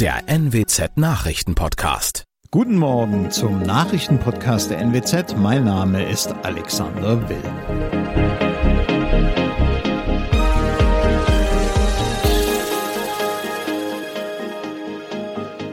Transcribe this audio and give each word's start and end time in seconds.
der 0.00 0.22
NWZ 0.28 0.96
Nachrichtenpodcast. 0.96 2.24
Guten 2.50 2.78
Morgen 2.78 3.30
zum 3.30 3.60
Nachrichtenpodcast 3.60 4.70
der 4.70 4.78
NWZ. 4.78 5.36
Mein 5.36 5.64
Name 5.64 6.08
ist 6.08 6.34
Alexander 6.42 7.28
Will. 7.28 7.36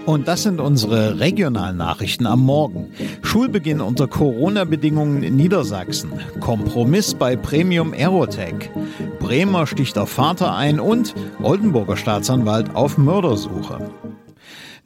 Und 0.05 0.28
das 0.28 0.44
sind 0.44 0.59
unsere 0.59 1.21
regionalen 1.21 1.78
Nachrichten 1.78 2.25
am 2.25 2.41
Morgen. 2.41 2.91
Schulbeginn 3.21 3.80
unter 3.80 4.09
Corona-Bedingungen 4.09 5.23
in 5.23 5.38
Niedersachsen. 5.38 6.12
Kompromiss 6.41 7.14
bei 7.14 7.38
Premium 7.38 7.94
Aerotech. 7.94 8.71
Bremer 9.20 9.68
sticht 9.68 9.98
auf 9.98 10.09
Vater 10.09 10.54
ein 10.54 10.82
und 10.82 11.16
Oldenburger 11.41 11.96
Staatsanwalt 11.96 12.75
auf 12.75 12.98
Mördersuche. 12.98 13.89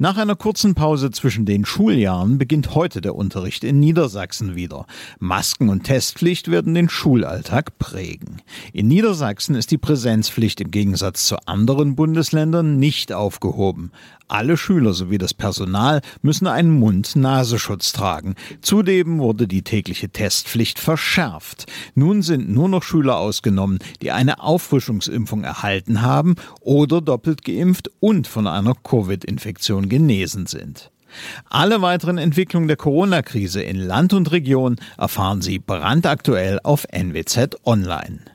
Nach 0.01 0.17
einer 0.17 0.35
kurzen 0.35 0.73
Pause 0.73 1.11
zwischen 1.11 1.45
den 1.45 1.63
Schuljahren 1.63 2.39
beginnt 2.39 2.73
heute 2.73 3.01
der 3.01 3.13
Unterricht 3.13 3.63
in 3.63 3.79
Niedersachsen 3.79 4.55
wieder. 4.55 4.87
Masken- 5.19 5.69
und 5.69 5.83
Testpflicht 5.83 6.49
werden 6.49 6.73
den 6.73 6.89
Schulalltag 6.89 7.77
prägen. 7.77 8.41
In 8.73 8.87
Niedersachsen 8.87 9.53
ist 9.53 9.69
die 9.69 9.77
Präsenzpflicht 9.77 10.59
im 10.59 10.71
Gegensatz 10.71 11.27
zu 11.27 11.35
anderen 11.45 11.95
Bundesländern 11.95 12.77
nicht 12.77 13.13
aufgehoben. 13.13 13.91
Alle 14.31 14.55
Schüler 14.55 14.93
sowie 14.93 15.17
das 15.17 15.33
Personal 15.33 15.99
müssen 16.21 16.47
einen 16.47 16.79
Mund-Nasenschutz 16.79 17.91
tragen. 17.91 18.35
Zudem 18.61 19.19
wurde 19.19 19.45
die 19.45 19.61
tägliche 19.61 20.07
Testpflicht 20.07 20.79
verschärft. 20.79 21.65
Nun 21.95 22.21
sind 22.21 22.49
nur 22.49 22.69
noch 22.69 22.81
Schüler 22.81 23.17
ausgenommen, 23.17 23.79
die 24.01 24.11
eine 24.11 24.41
Auffrischungsimpfung 24.41 25.43
erhalten 25.43 26.01
haben 26.01 26.35
oder 26.61 27.01
doppelt 27.01 27.43
geimpft 27.43 27.91
und 27.99 28.25
von 28.25 28.47
einer 28.47 28.73
Covid-Infektion 28.73 29.89
genesen 29.89 30.45
sind. 30.45 30.91
Alle 31.49 31.81
weiteren 31.81 32.17
Entwicklungen 32.17 32.69
der 32.69 32.77
Corona-Krise 32.77 33.61
in 33.61 33.75
Land 33.75 34.13
und 34.13 34.31
Region 34.31 34.77
erfahren 34.97 35.41
Sie 35.41 35.59
brandaktuell 35.59 36.61
auf 36.63 36.85
NWZ 36.89 37.57
Online. 37.65 38.30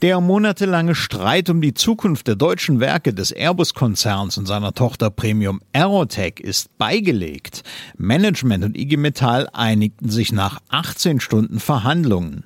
Der 0.00 0.20
monatelange 0.20 0.94
Streit 0.94 1.50
um 1.50 1.60
die 1.60 1.74
Zukunft 1.74 2.28
der 2.28 2.36
deutschen 2.36 2.78
Werke 2.78 3.12
des 3.12 3.32
Airbus-Konzerns 3.32 4.38
und 4.38 4.46
seiner 4.46 4.72
Tochter 4.72 5.10
Premium 5.10 5.60
Aerotech 5.72 6.38
ist 6.38 6.78
beigelegt. 6.78 7.64
Management 7.96 8.64
und 8.64 8.76
IG 8.76 8.96
Metall 8.96 9.48
einigten 9.52 10.08
sich 10.08 10.30
nach 10.30 10.60
18 10.68 11.18
Stunden 11.18 11.58
Verhandlungen. 11.58 12.44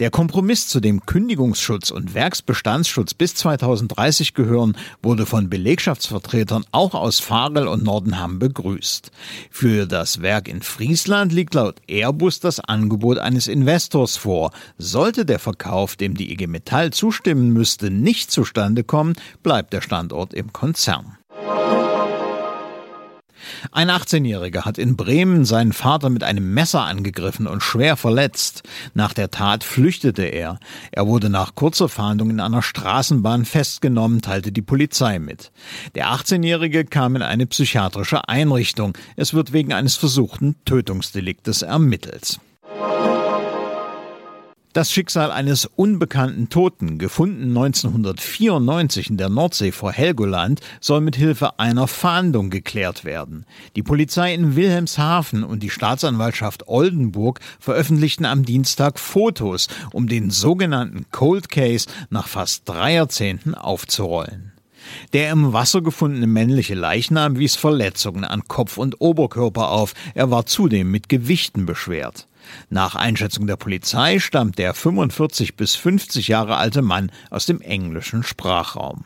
Der 0.00 0.10
Kompromiss, 0.10 0.68
zu 0.68 0.80
dem 0.80 1.06
Kündigungsschutz 1.06 1.90
und 1.90 2.14
Werksbestandsschutz 2.14 3.14
bis 3.14 3.34
2030 3.34 4.34
gehören, 4.34 4.76
wurde 5.02 5.26
von 5.26 5.50
Belegschaftsvertretern 5.50 6.64
auch 6.72 6.94
aus 6.94 7.20
Farel 7.20 7.68
und 7.68 7.84
Nordenham 7.84 8.38
begrüßt. 8.38 9.10
Für 9.50 9.86
das 9.86 10.22
Werk 10.22 10.48
in 10.48 10.62
Friesland 10.62 11.32
liegt 11.32 11.54
laut 11.54 11.80
Airbus 11.88 12.40
das 12.40 12.60
Angebot 12.60 13.18
eines 13.18 13.48
Investors 13.48 14.16
vor. 14.16 14.52
Sollte 14.78 15.24
der 15.24 15.38
Verkauf, 15.38 15.96
dem 15.96 16.16
die 16.16 16.32
IG 16.32 16.46
Metall 16.46 16.92
zustimmen 16.92 17.52
müsste, 17.52 17.90
nicht 17.90 18.30
zustande 18.30 18.84
kommen, 18.84 19.14
bleibt 19.42 19.72
der 19.72 19.80
Standort 19.80 20.34
im 20.34 20.52
Konzern. 20.52 21.18
Ein 23.70 23.90
18-Jähriger 23.90 24.64
hat 24.64 24.78
in 24.78 24.96
Bremen 24.96 25.44
seinen 25.44 25.72
Vater 25.72 26.10
mit 26.10 26.24
einem 26.24 26.52
Messer 26.52 26.82
angegriffen 26.82 27.46
und 27.46 27.62
schwer 27.62 27.96
verletzt. 27.96 28.62
Nach 28.94 29.12
der 29.12 29.30
Tat 29.30 29.62
flüchtete 29.62 30.24
er. 30.24 30.58
Er 30.90 31.06
wurde 31.06 31.30
nach 31.30 31.54
kurzer 31.54 31.88
Fahndung 31.88 32.30
in 32.30 32.40
einer 32.40 32.62
Straßenbahn 32.62 33.44
festgenommen, 33.44 34.20
teilte 34.22 34.50
die 34.50 34.62
Polizei 34.62 35.18
mit. 35.18 35.52
Der 35.94 36.08
18-Jährige 36.08 36.84
kam 36.84 37.16
in 37.16 37.22
eine 37.22 37.46
psychiatrische 37.46 38.28
Einrichtung. 38.28 38.98
Es 39.16 39.34
wird 39.34 39.52
wegen 39.52 39.72
eines 39.72 39.96
versuchten 39.96 40.56
Tötungsdeliktes 40.64 41.62
ermittelt. 41.62 42.40
Das 44.72 44.90
Schicksal 44.90 45.30
eines 45.30 45.66
unbekannten 45.66 46.48
Toten, 46.48 46.96
gefunden 46.96 47.48
1994 47.48 49.10
in 49.10 49.18
der 49.18 49.28
Nordsee 49.28 49.70
vor 49.70 49.92
Helgoland, 49.92 50.60
soll 50.80 51.02
mit 51.02 51.14
Hilfe 51.14 51.58
einer 51.58 51.86
Fahndung 51.86 52.48
geklärt 52.48 53.04
werden. 53.04 53.44
Die 53.76 53.82
Polizei 53.82 54.32
in 54.32 54.56
Wilhelmshaven 54.56 55.44
und 55.44 55.62
die 55.62 55.68
Staatsanwaltschaft 55.68 56.68
Oldenburg 56.68 57.40
veröffentlichten 57.60 58.24
am 58.24 58.46
Dienstag 58.46 58.98
Fotos, 58.98 59.68
um 59.92 60.08
den 60.08 60.30
sogenannten 60.30 61.04
Cold 61.10 61.50
Case 61.50 61.86
nach 62.08 62.26
fast 62.26 62.66
drei 62.66 62.94
Jahrzehnten 62.94 63.54
aufzurollen. 63.54 64.52
Der 65.12 65.30
im 65.32 65.52
Wasser 65.52 65.82
gefundene 65.82 66.26
männliche 66.26 66.74
Leichnam 66.74 67.38
wies 67.38 67.56
Verletzungen 67.56 68.24
an 68.24 68.48
Kopf 68.48 68.78
und 68.78 69.02
Oberkörper 69.02 69.68
auf. 69.68 69.92
Er 70.14 70.30
war 70.30 70.46
zudem 70.46 70.90
mit 70.90 71.10
Gewichten 71.10 71.66
beschwert. 71.66 72.26
Nach 72.70 72.94
Einschätzung 72.94 73.46
der 73.46 73.56
Polizei 73.56 74.18
stammt 74.18 74.58
der 74.58 74.74
45 74.74 75.56
bis 75.56 75.74
50 75.74 76.28
Jahre 76.28 76.56
alte 76.56 76.82
Mann 76.82 77.10
aus 77.30 77.46
dem 77.46 77.60
englischen 77.60 78.22
Sprachraum. 78.22 79.04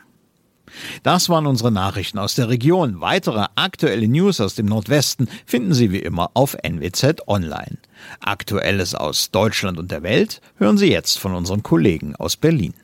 Das 1.03 1.29
waren 1.29 1.47
unsere 1.47 1.71
Nachrichten 1.71 2.19
aus 2.19 2.35
der 2.35 2.49
Region. 2.49 3.01
Weitere 3.01 3.47
aktuelle 3.55 4.09
News 4.09 4.41
aus 4.41 4.55
dem 4.55 4.67
Nordwesten 4.67 5.29
finden 5.45 5.75
Sie 5.75 5.93
wie 5.93 6.01
immer 6.01 6.31
auf 6.35 6.57
NWZ 6.63 7.27
Online. 7.27 7.79
Aktuelles 8.21 8.95
aus 8.95 9.31
Deutschland 9.31 9.79
und 9.79 9.91
der 9.91 10.03
Welt 10.03 10.41
hören 10.57 10.79
Sie 10.79 10.91
jetzt 10.91 11.19
von 11.19 11.35
unseren 11.35 11.63
Kollegen 11.63 12.17
aus 12.17 12.37
Berlin. 12.37 12.75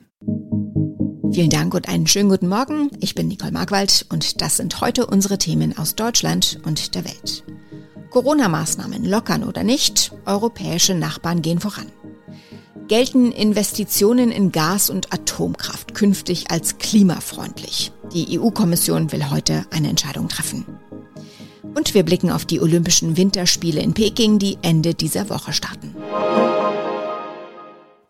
Vielen 1.33 1.51
Dank 1.51 1.75
und 1.75 1.89
einen 1.89 2.07
schönen 2.07 2.29
guten 2.29 2.49
Morgen. 2.49 2.91
Ich 3.01 3.15
bin 3.15 3.29
Nicole 3.29 3.53
Markwald 3.53 4.07
und 4.11 4.43
das 4.43 4.59
sind 4.59 4.81
heute 4.83 5.07
unsere 5.07 5.39
Themen 5.39 5.77
aus 5.79 5.95
Deutschland 5.95 6.61
und 6.65 6.95
der 6.95 7.07
Welt. 7.07 7.43
Corona-Maßnahmen 8.13 9.07
lockern 9.07 9.43
oder 9.43 9.65
nicht, 9.65 10.13
europäische 10.27 10.95
Nachbarn 10.95 11.41
gehen 11.41 11.61
voran. 11.61 11.87
Gelten 12.87 13.33
Investitionen 13.33 14.31
in 14.31 14.53
Gas- 14.53 14.91
und 14.91 15.15
Atomkraft 15.15 15.95
künftig 15.95 16.51
als 16.51 16.77
klimafreundlich? 16.77 17.91
Die 18.13 18.39
EU-Kommission 18.39 19.13
will 19.13 19.31
heute 19.31 19.65
eine 19.71 19.89
Entscheidung 19.89 20.29
treffen. 20.29 20.67
Und 21.75 21.95
wir 21.95 22.03
blicken 22.03 22.31
auf 22.31 22.45
die 22.45 22.61
Olympischen 22.61 23.17
Winterspiele 23.17 23.81
in 23.81 23.95
Peking, 23.95 24.39
die 24.39 24.59
Ende 24.61 24.93
dieser 24.93 25.31
Woche 25.31 25.55
starten. 25.55 25.97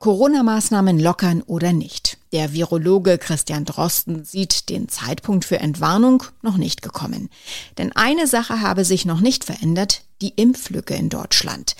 Corona-Maßnahmen 0.00 0.98
lockern 0.98 1.42
oder 1.42 1.72
nicht? 1.72 2.11
Der 2.32 2.54
Virologe 2.54 3.18
Christian 3.18 3.66
Drosten 3.66 4.24
sieht 4.24 4.70
den 4.70 4.88
Zeitpunkt 4.88 5.44
für 5.44 5.60
Entwarnung 5.60 6.24
noch 6.40 6.56
nicht 6.56 6.80
gekommen. 6.80 7.28
Denn 7.76 7.92
eine 7.92 8.26
Sache 8.26 8.62
habe 8.62 8.86
sich 8.86 9.04
noch 9.04 9.20
nicht 9.20 9.44
verändert, 9.44 10.02
die 10.22 10.30
Impflücke 10.30 10.94
in 10.94 11.10
Deutschland. 11.10 11.76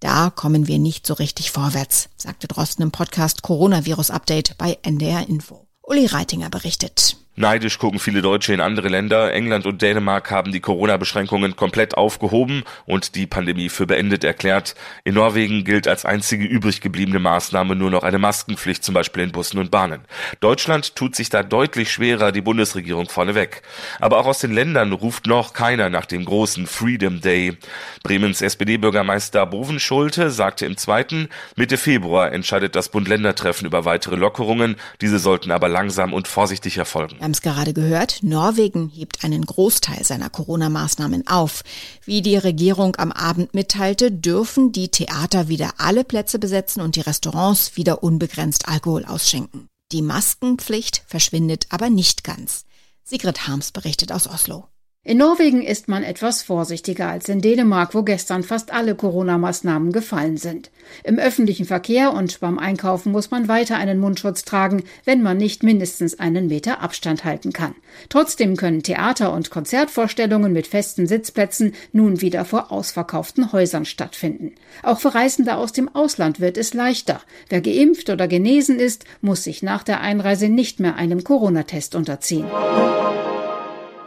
Da 0.00 0.28
kommen 0.28 0.66
wir 0.66 0.78
nicht 0.78 1.06
so 1.06 1.14
richtig 1.14 1.50
vorwärts, 1.50 2.10
sagte 2.18 2.48
Drosten 2.48 2.82
im 2.82 2.90
Podcast 2.90 3.40
Coronavirus 3.40 4.10
Update 4.10 4.58
bei 4.58 4.78
NDR 4.82 5.26
Info. 5.26 5.66
Uli 5.80 6.04
Reitinger 6.04 6.50
berichtet. 6.50 7.16
Neidisch 7.36 7.80
gucken 7.80 7.98
viele 7.98 8.22
Deutsche 8.22 8.54
in 8.54 8.60
andere 8.60 8.86
Länder. 8.88 9.32
England 9.32 9.66
und 9.66 9.82
Dänemark 9.82 10.30
haben 10.30 10.52
die 10.52 10.60
Corona-Beschränkungen 10.60 11.56
komplett 11.56 11.96
aufgehoben 11.96 12.62
und 12.86 13.16
die 13.16 13.26
Pandemie 13.26 13.70
für 13.70 13.86
beendet 13.86 14.22
erklärt. 14.22 14.76
In 15.02 15.14
Norwegen 15.14 15.64
gilt 15.64 15.88
als 15.88 16.04
einzige 16.04 16.44
übrig 16.44 16.80
gebliebene 16.80 17.18
Maßnahme 17.18 17.74
nur 17.74 17.90
noch 17.90 18.04
eine 18.04 18.20
Maskenpflicht, 18.20 18.84
zum 18.84 18.94
Beispiel 18.94 19.24
in 19.24 19.32
Bussen 19.32 19.58
und 19.58 19.72
Bahnen. 19.72 20.02
Deutschland 20.38 20.94
tut 20.94 21.16
sich 21.16 21.28
da 21.28 21.42
deutlich 21.42 21.90
schwerer, 21.90 22.30
die 22.30 22.40
Bundesregierung 22.40 23.08
vorneweg. 23.08 23.62
Aber 23.98 24.18
auch 24.18 24.26
aus 24.26 24.38
den 24.38 24.52
Ländern 24.52 24.92
ruft 24.92 25.26
noch 25.26 25.54
keiner 25.54 25.90
nach 25.90 26.06
dem 26.06 26.24
großen 26.24 26.68
Freedom 26.68 27.20
Day. 27.20 27.58
Bremens 28.04 28.42
SPD-Bürgermeister 28.42 29.44
Bovenschulte 29.44 30.30
sagte 30.30 30.66
im 30.66 30.76
zweiten, 30.76 31.28
Mitte 31.56 31.78
Februar 31.78 32.30
entscheidet 32.30 32.76
das 32.76 32.90
Bund-Länder-Treffen 32.90 33.66
über 33.66 33.84
weitere 33.84 34.14
Lockerungen. 34.14 34.76
Diese 35.00 35.18
sollten 35.18 35.50
aber 35.50 35.68
langsam 35.68 36.12
und 36.12 36.28
vorsichtig 36.28 36.78
erfolgen. 36.78 37.23
Wir 37.24 37.28
haben 37.28 37.32
es 37.32 37.40
gerade 37.40 37.72
gehört, 37.72 38.22
Norwegen 38.22 38.90
hebt 38.90 39.24
einen 39.24 39.46
Großteil 39.46 40.04
seiner 40.04 40.28
Corona-Maßnahmen 40.28 41.26
auf. 41.26 41.64
Wie 42.04 42.20
die 42.20 42.36
Regierung 42.36 42.96
am 42.96 43.12
Abend 43.12 43.54
mitteilte, 43.54 44.12
dürfen 44.12 44.72
die 44.72 44.90
Theater 44.90 45.48
wieder 45.48 45.70
alle 45.78 46.04
Plätze 46.04 46.38
besetzen 46.38 46.82
und 46.82 46.96
die 46.96 47.00
Restaurants 47.00 47.78
wieder 47.78 48.02
unbegrenzt 48.02 48.68
Alkohol 48.68 49.06
ausschenken. 49.06 49.68
Die 49.90 50.02
Maskenpflicht 50.02 51.02
verschwindet 51.06 51.64
aber 51.70 51.88
nicht 51.88 52.24
ganz. 52.24 52.66
Sigrid 53.04 53.48
Harms 53.48 53.72
berichtet 53.72 54.12
aus 54.12 54.26
Oslo. 54.26 54.68
In 55.06 55.18
Norwegen 55.18 55.60
ist 55.60 55.86
man 55.86 56.02
etwas 56.02 56.42
vorsichtiger 56.42 57.10
als 57.10 57.28
in 57.28 57.42
Dänemark, 57.42 57.94
wo 57.94 58.04
gestern 58.04 58.42
fast 58.42 58.72
alle 58.72 58.94
Corona-Maßnahmen 58.94 59.92
gefallen 59.92 60.38
sind. 60.38 60.70
Im 61.02 61.18
öffentlichen 61.18 61.66
Verkehr 61.66 62.14
und 62.14 62.40
beim 62.40 62.58
Einkaufen 62.58 63.12
muss 63.12 63.30
man 63.30 63.46
weiter 63.46 63.76
einen 63.76 63.98
Mundschutz 63.98 64.46
tragen, 64.46 64.82
wenn 65.04 65.20
man 65.20 65.36
nicht 65.36 65.62
mindestens 65.62 66.18
einen 66.18 66.46
Meter 66.46 66.80
Abstand 66.80 67.22
halten 67.26 67.52
kann. 67.52 67.74
Trotzdem 68.08 68.56
können 68.56 68.82
Theater- 68.82 69.34
und 69.34 69.50
Konzertvorstellungen 69.50 70.54
mit 70.54 70.66
festen 70.66 71.06
Sitzplätzen 71.06 71.74
nun 71.92 72.22
wieder 72.22 72.46
vor 72.46 72.72
ausverkauften 72.72 73.52
Häusern 73.52 73.84
stattfinden. 73.84 74.54
Auch 74.82 75.00
für 75.00 75.14
Reisende 75.14 75.56
aus 75.56 75.72
dem 75.72 75.94
Ausland 75.94 76.40
wird 76.40 76.56
es 76.56 76.72
leichter. 76.72 77.20
Wer 77.50 77.60
geimpft 77.60 78.08
oder 78.08 78.26
genesen 78.26 78.80
ist, 78.80 79.04
muss 79.20 79.44
sich 79.44 79.62
nach 79.62 79.82
der 79.82 80.00
Einreise 80.00 80.48
nicht 80.48 80.80
mehr 80.80 80.96
einem 80.96 81.24
Corona-Test 81.24 81.94
unterziehen. 81.94 82.46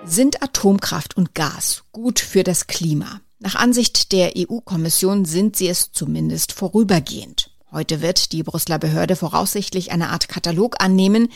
Sind 0.06 0.42
Atomkraft 0.42 1.18
und 1.18 1.36
Gas 1.36 1.84
gut 1.92 2.20
für 2.20 2.44
das 2.44 2.68
Klima? 2.68 3.22
Nach 3.40 3.56
Ansicht 3.56 4.12
der 4.12 4.34
EU-Kommission 4.38 5.26
sind 5.26 5.56
sie 5.56 5.68
es 5.68 5.92
zumindest 5.92 6.54
vorübergehend. 6.54 7.52
Heute 7.72 8.02
wird 8.02 8.32
die 8.32 8.44
Brüsseler 8.44 8.80
Behörde 8.80 9.16
voraussichtlich 9.16 9.92
eine 9.92 10.10
Art 10.10 10.30
Katalog 10.30 10.82
annehmen, 10.82 11.30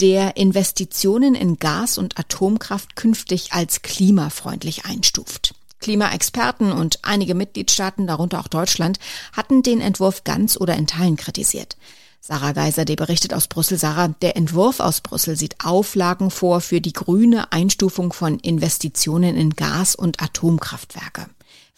der 0.00 0.36
Investitionen 0.36 1.34
in 1.34 1.58
Gas- 1.58 1.98
und 1.98 2.18
Atomkraft 2.18 2.96
künftig 2.96 3.52
als 3.52 3.82
klimafreundlich 3.82 4.86
einstuft. 4.86 5.54
Klimaexperten 5.80 6.72
und 6.72 7.00
einige 7.02 7.34
Mitgliedstaaten, 7.34 8.06
darunter 8.06 8.40
auch 8.40 8.48
Deutschland, 8.48 8.98
hatten 9.32 9.62
den 9.62 9.80
Entwurf 9.80 10.24
ganz 10.24 10.56
oder 10.58 10.74
in 10.74 10.86
Teilen 10.86 11.16
kritisiert. 11.16 11.76
Sarah 12.20 12.52
Geiser, 12.52 12.84
der 12.84 12.96
berichtet 12.96 13.32
aus 13.34 13.46
Brüssel. 13.46 13.78
Sarah, 13.78 14.08
der 14.08 14.36
Entwurf 14.36 14.80
aus 14.80 15.00
Brüssel 15.00 15.36
sieht 15.36 15.64
Auflagen 15.64 16.30
vor 16.30 16.60
für 16.60 16.80
die 16.80 16.92
grüne 16.92 17.52
Einstufung 17.52 18.12
von 18.12 18.38
Investitionen 18.40 19.36
in 19.36 19.50
Gas- 19.50 19.94
und 19.94 20.20
Atomkraftwerke. 20.20 21.26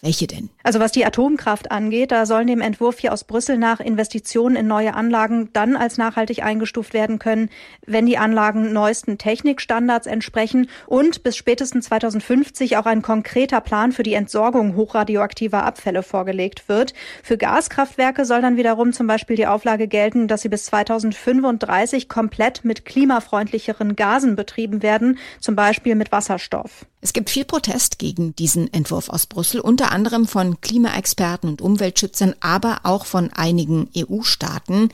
Welche 0.01 0.29
denn? 0.29 0.49
Also 0.63 0.79
was 0.79 0.93
die 0.93 1.05
Atomkraft 1.05 1.73
angeht, 1.73 2.13
da 2.13 2.25
sollen 2.25 2.47
dem 2.47 2.61
Entwurf 2.61 3.01
hier 3.01 3.13
aus 3.13 3.25
Brüssel 3.25 3.59
nach 3.59 3.81
Investitionen 3.81 4.55
in 4.55 4.69
neue 4.69 4.95
Anlagen 4.95 5.51
dann 5.53 5.75
als 5.75 5.99
nachhaltig 5.99 6.45
eingestuft 6.45 6.95
werden 6.95 7.19
können, 7.19 7.51
wenn 7.85 8.07
die 8.07 8.17
Anlagen 8.17 8.73
neuesten 8.73 9.19
Technikstandards 9.19 10.07
entsprechen 10.07 10.71
und 10.87 11.25
bis 11.25 11.37
spätestens 11.37 11.87
2050 11.87 12.77
auch 12.77 12.87
ein 12.87 13.03
konkreter 13.03 13.61
Plan 13.61 13.91
für 13.91 14.05
die 14.05 14.15
Entsorgung 14.15 14.77
hochradioaktiver 14.77 15.65
Abfälle 15.65 16.05
vorgelegt 16.05 16.69
wird. 16.69 16.95
Für 17.25 17.37
Gaskraftwerke 17.37 18.25
soll 18.25 18.41
dann 18.41 18.57
wiederum 18.57 18.93
zum 18.93 19.09
Beispiel 19.09 19.35
die 19.35 19.49
Auflage 19.49 19.89
gelten, 19.89 20.29
dass 20.29 20.43
sie 20.43 20.49
bis 20.49 20.67
2035 20.67 22.09
komplett 22.09 22.65
mit 22.65 22.85
klimafreundlicheren 22.85 23.97
Gasen 23.97 24.37
betrieben 24.37 24.85
werden, 24.85 25.19
zum 25.41 25.57
Beispiel 25.57 25.97
mit 25.97 26.13
Wasserstoff. 26.13 26.87
Es 27.01 27.13
gibt 27.13 27.31
viel 27.31 27.45
Protest 27.45 27.99
gegen 27.99 28.35
diesen 28.35 28.73
Entwurf 28.73 29.09
aus 29.09 29.27
Brüssel, 29.27 29.61
unter 29.61 29.93
anderem 29.93 30.27
von 30.27 30.61
Klimaexperten 30.61 31.49
und 31.49 31.63
Umweltschützern, 31.63 32.35
aber 32.41 32.81
auch 32.83 33.07
von 33.07 33.33
einigen 33.33 33.89
EU-Staaten. 33.97 34.89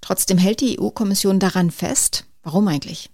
Trotzdem 0.00 0.38
hält 0.38 0.60
die 0.60 0.78
EU-Kommission 0.78 1.40
daran 1.40 1.70
fest. 1.70 2.26
Warum 2.44 2.68
eigentlich? 2.68 3.10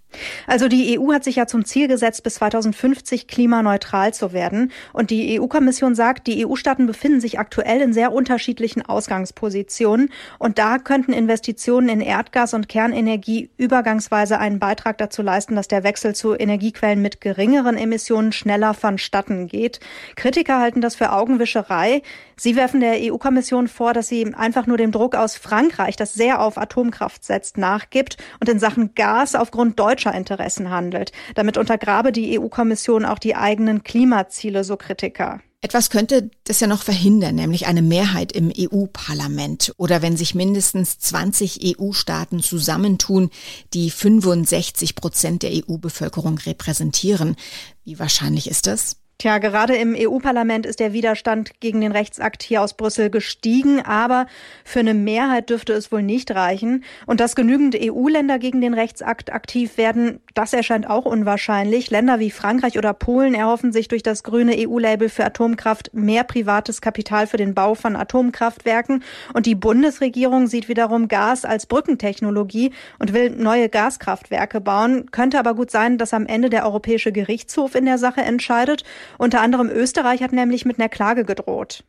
Also 0.47 0.67
die 0.67 0.99
EU 0.99 1.13
hat 1.13 1.23
sich 1.23 1.37
ja 1.37 1.47
zum 1.47 1.65
Ziel 1.65 1.87
gesetzt, 1.87 2.23
bis 2.23 2.35
2050 2.35 3.27
klimaneutral 3.27 4.13
zu 4.13 4.33
werden. 4.33 4.71
Und 4.93 5.09
die 5.09 5.39
EU-Kommission 5.39 5.95
sagt, 5.95 6.27
die 6.27 6.45
EU-Staaten 6.45 6.87
befinden 6.87 7.21
sich 7.21 7.39
aktuell 7.39 7.81
in 7.81 7.93
sehr 7.93 8.11
unterschiedlichen 8.11 8.81
Ausgangspositionen. 8.83 10.09
Und 10.39 10.57
da 10.57 10.77
könnten 10.77 11.13
Investitionen 11.13 11.89
in 11.89 12.01
Erdgas 12.01 12.53
und 12.53 12.69
Kernenergie 12.69 13.49
übergangsweise 13.57 14.39
einen 14.39 14.59
Beitrag 14.59 14.97
dazu 14.97 15.21
leisten, 15.21 15.55
dass 15.55 15.67
der 15.67 15.83
Wechsel 15.83 16.15
zu 16.15 16.33
Energiequellen 16.33 17.01
mit 17.01 17.21
geringeren 17.21 17.77
Emissionen 17.77 18.31
schneller 18.31 18.73
vonstatten 18.73 19.47
geht. 19.47 19.79
Kritiker 20.15 20.59
halten 20.59 20.81
das 20.81 20.95
für 20.95 21.11
Augenwischerei. 21.11 22.01
Sie 22.37 22.55
werfen 22.55 22.81
der 22.81 22.97
EU-Kommission 22.99 23.67
vor, 23.67 23.93
dass 23.93 24.09
sie 24.09 24.33
einfach 24.35 24.67
nur 24.67 24.77
dem 24.77 24.91
Druck 24.91 25.15
aus 25.15 25.37
Frankreich, 25.37 25.95
das 25.95 26.13
sehr 26.13 26.41
auf 26.41 26.57
Atomkraft 26.57 27.23
setzt, 27.23 27.57
nachgibt 27.57 28.17
und 28.39 28.49
in 28.49 28.59
Sachen 28.59 28.93
Gas 28.95 29.35
aufgrund 29.35 29.79
deutscher 29.79 30.04
Interessen 30.13 30.69
handelt. 30.69 31.11
Damit 31.35 31.57
untergrabe 31.57 32.11
die 32.11 32.39
EU-Kommission 32.39 33.05
auch 33.05 33.19
die 33.19 33.35
eigenen 33.35 33.83
Klimaziele, 33.83 34.63
so 34.63 34.77
Kritiker. 34.77 35.41
Etwas 35.65 35.89
könnte 35.89 36.29
das 36.43 36.59
ja 36.59 36.67
noch 36.67 36.83
verhindern, 36.83 37.33
nämlich 37.33 37.65
eine 37.65 37.81
Mehrheit 37.81 38.31
im 38.31 38.53
EU-Parlament 38.55 39.73
oder 39.77 40.03
wenn 40.03 40.15
sich 40.15 40.35
mindestens 40.35 40.99
20 40.99 41.79
EU-Staaten 41.79 42.39
zusammentun, 42.41 43.31
die 43.73 43.89
65 43.89 44.93
Prozent 44.93 45.41
der 45.41 45.51
EU-Bevölkerung 45.53 46.37
repräsentieren. 46.37 47.35
Wie 47.83 47.97
wahrscheinlich 47.97 48.47
ist 48.47 48.67
das? 48.67 48.97
Tja, 49.17 49.37
gerade 49.37 49.77
im 49.77 49.95
EU-Parlament 49.97 50.65
ist 50.65 50.81
der 50.81 50.91
Widerstand 50.91 51.61
gegen 51.61 51.79
den 51.79 51.93
Rechtsakt 51.93 52.43
hier 52.43 52.61
aus 52.61 52.73
Brüssel 52.73 53.09
gestiegen, 53.09 53.79
aber 53.79 54.27
für 54.65 54.81
eine 54.81 54.93
Mehrheit 54.93 55.49
dürfte 55.49 55.71
es 55.71 55.89
wohl 55.89 56.03
nicht 56.03 56.35
reichen. 56.35 56.83
Und 57.05 57.21
dass 57.21 57.37
genügend 57.37 57.77
EU-Länder 57.79 58.39
gegen 58.39 58.59
den 58.59 58.73
Rechtsakt 58.73 59.31
aktiv 59.31 59.77
werden, 59.77 60.19
das 60.33 60.51
erscheint 60.51 60.89
auch 60.89 61.05
unwahrscheinlich. 61.05 61.91
Länder 61.91 62.19
wie 62.19 62.29
Frankreich 62.29 62.77
oder 62.77 62.93
Polen 62.93 63.35
erhoffen 63.35 63.71
sich 63.71 63.87
durch 63.87 64.03
das 64.03 64.23
grüne 64.23 64.53
EU-Label 64.57 65.07
für 65.07 65.23
Atomkraft 65.23 65.91
mehr 65.93 66.25
privates 66.25 66.81
Kapital 66.81 67.25
für 67.25 67.37
den 67.37 67.53
Bau 67.53 67.73
von 67.73 67.95
Atomkraftwerken. 67.95 69.01
Und 69.33 69.45
die 69.45 69.55
Bundesregierung 69.55 70.47
sieht 70.47 70.67
wiederum 70.67 71.07
Gas 71.07 71.45
als 71.45 71.67
Brückentechnologie 71.67 72.73
und 72.99 73.13
will 73.13 73.29
neue 73.29 73.69
Gaskraftwerke 73.69 74.59
bauen. 74.59 75.09
Könnte 75.11 75.39
aber 75.39 75.55
gut 75.55 75.71
sein, 75.71 75.97
dass 75.97 76.13
am 76.13 76.25
Ende 76.25 76.49
der 76.49 76.65
Europäische 76.65 77.13
Gerichtshof 77.13 77.75
in 77.75 77.85
der 77.85 77.97
Sache 77.97 78.19
entscheidet. 78.19 78.83
Unter 79.17 79.41
anderem 79.41 79.69
Österreich 79.69 80.21
hat 80.21 80.31
nämlich 80.31 80.65
mit 80.65 80.79
einer 80.79 80.89
Klage 80.89 81.25
gedroht. 81.25 81.83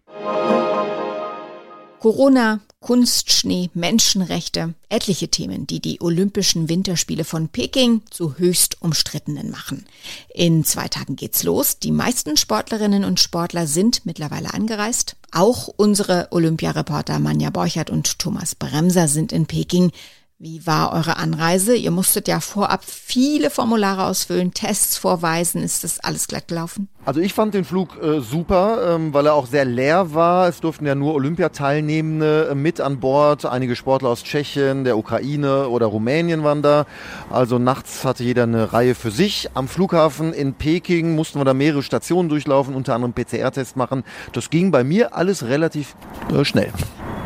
Corona, 1.98 2.60
Kunstschnee, 2.80 3.70
Menschenrechte, 3.74 4.74
etliche 4.88 5.28
Themen, 5.28 5.66
die 5.66 5.80
die 5.80 6.00
Olympischen 6.00 6.68
Winterspiele 6.68 7.24
von 7.24 7.48
Peking 7.48 8.02
zu 8.10 8.38
höchst 8.38 8.80
umstrittenen 8.80 9.50
machen. 9.50 9.86
In 10.32 10.62
zwei 10.62 10.86
Tagen 10.86 11.16
geht's 11.16 11.42
los. 11.42 11.80
Die 11.80 11.90
meisten 11.90 12.36
Sportlerinnen 12.36 13.04
und 13.04 13.18
Sportler 13.18 13.66
sind 13.66 14.06
mittlerweile 14.06 14.54
angereist. 14.54 15.16
Auch 15.32 15.68
unsere 15.76 16.28
Olympiareporter 16.30 17.18
Manja 17.18 17.50
Borchert 17.50 17.90
und 17.90 18.20
Thomas 18.20 18.54
Bremser 18.54 19.08
sind 19.08 19.32
in 19.32 19.46
Peking. 19.46 19.90
Wie 20.38 20.66
war 20.66 20.92
eure 20.92 21.16
Anreise? 21.16 21.74
Ihr 21.74 21.90
musstet 21.90 22.28
ja 22.28 22.40
vorab 22.40 22.84
viele 22.84 23.48
Formulare 23.50 24.04
ausfüllen, 24.04 24.52
Tests 24.52 24.96
vorweisen. 24.96 25.62
Ist 25.62 25.82
das 25.82 25.98
alles 25.98 26.28
glatt 26.28 26.46
gelaufen? 26.46 26.88
Also 27.06 27.20
ich 27.20 27.34
fand 27.34 27.54
den 27.54 27.64
Flug 27.64 28.02
äh, 28.02 28.20
super, 28.20 28.96
ähm, 28.96 29.14
weil 29.14 29.26
er 29.26 29.34
auch 29.34 29.46
sehr 29.46 29.64
leer 29.64 30.12
war. 30.12 30.48
Es 30.48 30.60
durften 30.60 30.86
ja 30.86 30.96
nur 30.96 31.14
Olympiateilnehmende 31.14 32.48
äh, 32.50 32.54
mit 32.56 32.80
an 32.80 32.98
Bord. 32.98 33.46
Einige 33.46 33.76
Sportler 33.76 34.08
aus 34.08 34.24
Tschechien, 34.24 34.82
der 34.82 34.98
Ukraine 34.98 35.68
oder 35.68 35.86
Rumänien 35.86 36.42
waren 36.42 36.62
da. 36.62 36.84
Also 37.30 37.60
nachts 37.60 38.04
hatte 38.04 38.24
jeder 38.24 38.42
eine 38.42 38.72
Reihe 38.72 38.96
für 38.96 39.12
sich. 39.12 39.50
Am 39.54 39.68
Flughafen 39.68 40.32
in 40.32 40.54
Peking 40.54 41.14
mussten 41.14 41.38
wir 41.38 41.44
da 41.44 41.54
mehrere 41.54 41.84
Stationen 41.84 42.28
durchlaufen, 42.28 42.74
unter 42.74 42.96
anderem 42.96 43.12
PCR-Test 43.12 43.76
machen. 43.76 44.02
Das 44.32 44.50
ging 44.50 44.72
bei 44.72 44.82
mir 44.82 45.14
alles 45.14 45.46
relativ 45.46 45.94
äh, 46.34 46.44
schnell. 46.44 46.72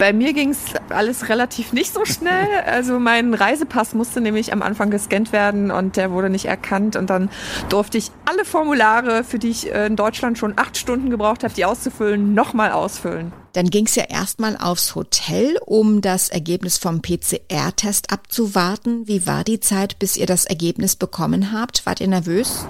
Bei 0.01 0.15
mir 0.15 0.33
ging 0.33 0.49
es 0.49 0.75
alles 0.89 1.29
relativ 1.29 1.75
nicht 1.75 1.93
so 1.93 2.07
schnell. 2.07 2.49
Also 2.65 2.99
mein 2.99 3.35
Reisepass 3.35 3.93
musste 3.93 4.23
nämlich 4.23 4.51
am 4.51 4.63
Anfang 4.63 4.91
gescannt 4.91 5.31
werden 5.31 5.71
und 5.71 5.99
der 5.99 6.11
wurde 6.11 6.31
nicht 6.31 6.47
erkannt. 6.47 6.97
Und 6.97 7.11
dann 7.11 7.29
durfte 7.69 7.99
ich 7.99 8.11
alle 8.25 8.47
Formulare, 8.47 9.25
für 9.25 9.39
die 9.39 9.51
ich 9.51 9.70
äh, 9.71 9.87
in 9.87 9.97
Deutschland 9.97 10.39
schon 10.39 10.55
acht 10.57 10.77
Stunden 10.77 11.11
gebraucht 11.11 11.45
habe, 11.45 11.55
die 11.55 11.65
auszufüllen, 11.65 12.35
nochmal 12.35 12.73
ausfüllen. 12.73 13.33
Dann 13.53 13.69
ging 13.69 13.87
es 13.87 13.97
ja 13.97 14.05
erstmal 14.05 14.57
aufs 14.57 14.95
Hotel, 14.95 15.59
um 15.67 16.01
das 16.01 16.29
Ergebnis 16.29 16.79
vom 16.79 17.03
PCR-Test 17.03 18.13
abzuwarten. 18.13 19.09
Wie 19.09 19.27
war 19.27 19.43
die 19.43 19.59
Zeit, 19.59 19.99
bis 19.99 20.17
ihr 20.17 20.27
das 20.27 20.45
Ergebnis 20.45 20.95
bekommen 20.95 21.53
habt? 21.53 21.85
Wart 21.85 22.01
ihr 22.01 22.07
nervös? 22.07 22.67